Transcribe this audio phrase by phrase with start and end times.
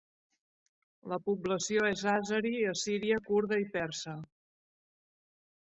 [1.11, 4.21] La població és àzeri, assíria, kurda i persa.